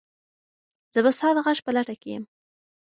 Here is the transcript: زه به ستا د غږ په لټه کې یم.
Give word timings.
زه 0.93 0.99
به 1.03 1.11
ستا 1.17 1.29
د 1.35 1.37
غږ 1.45 1.57
په 1.65 1.71
لټه 1.75 1.95
کې 2.01 2.09
یم. 2.13 2.23